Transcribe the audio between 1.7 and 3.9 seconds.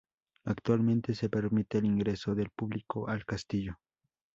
el ingreso del público al castillo.